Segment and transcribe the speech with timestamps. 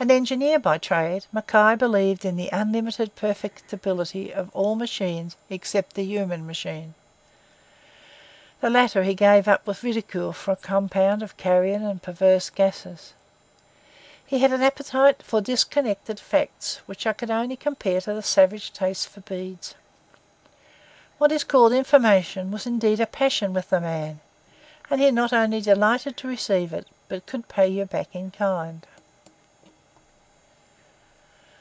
[0.00, 6.04] An engineer by trade, Mackay believed in the unlimited perfectibility of all machines except the
[6.04, 6.94] human machine.
[8.60, 13.12] The latter he gave up with ridicule for a compound of carrion and perverse gases.
[14.24, 18.72] He had an appetite for disconnected facts which I can only compare to the savage
[18.72, 19.74] taste for beads.
[21.18, 24.20] What is called information was indeed a passion with the man,
[24.90, 28.86] and he not only delighted to receive it, but could pay you back in kind.